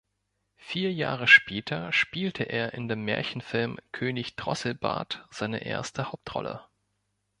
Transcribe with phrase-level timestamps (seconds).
[0.57, 6.61] Vier Jahre später spielte er in dem Märchenfilm "König Drosselbart" seine erste Hauptrolle.